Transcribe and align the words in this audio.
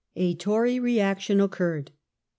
A 0.15 0.33
Tory 0.33 0.79
reaction 0.79 1.39
occurred. 1.39 1.91